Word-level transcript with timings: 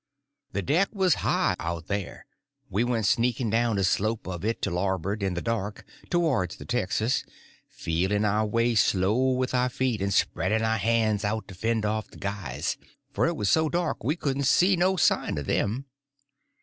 The 0.53 0.63
deck 0.63 0.89
was 0.93 1.13
high 1.21 1.55
out 1.59 1.85
here. 1.91 2.25
We 2.71 2.83
went 2.83 3.05
sneaking 3.05 3.51
down 3.51 3.75
the 3.75 3.83
slope 3.83 4.25
of 4.27 4.43
it 4.43 4.59
to 4.63 4.71
labboard, 4.71 5.21
in 5.21 5.35
the 5.35 5.43
dark, 5.43 5.85
towards 6.09 6.55
the 6.55 6.65
texas, 6.65 7.23
feeling 7.69 8.25
our 8.25 8.47
way 8.47 8.73
slow 8.73 9.33
with 9.33 9.53
our 9.53 9.69
feet, 9.69 10.01
and 10.01 10.11
spreading 10.11 10.63
our 10.63 10.79
hands 10.79 11.23
out 11.23 11.47
to 11.49 11.53
fend 11.53 11.85
off 11.85 12.07
the 12.09 12.17
guys, 12.17 12.77
for 13.13 13.27
it 13.27 13.35
was 13.35 13.49
so 13.49 13.69
dark 13.69 14.03
we 14.03 14.15
couldn't 14.15 14.45
see 14.45 14.75
no 14.75 14.97
sign 14.97 15.37
of 15.37 15.45
them. 15.45 15.85